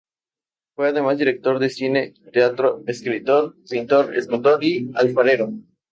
[0.73, 5.51] Fue además director de cine y teatro, escritor, pintor, escultor y alfarero.